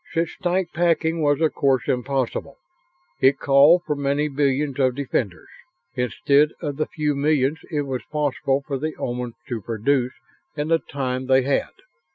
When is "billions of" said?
4.29-4.95